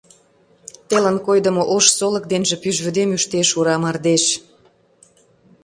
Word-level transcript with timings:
Телын 0.87 1.17
койдымо 1.25 1.63
ош 1.75 1.85
солык 1.97 2.25
денже 2.31 2.55
пӱжвӱдем 2.63 3.09
ӱштеш 3.17 3.49
ура 3.59 3.75
мардеж. 3.81 4.23